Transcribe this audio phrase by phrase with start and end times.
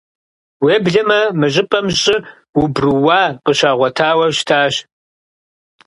[0.63, 2.15] Уеблэмэ, мы щӀыпӀэм щӀы
[2.61, 4.73] убрууа къыщагъуэтауэ щытащ.